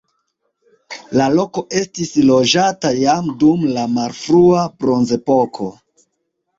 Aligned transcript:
La 1.19 1.27
loko 1.33 1.63
estis 1.83 2.15
loĝata 2.31 2.93
jam 3.03 3.31
dum 3.45 3.71
la 3.79 3.87
malfrua 4.01 4.69
bronzepoko. 4.83 5.75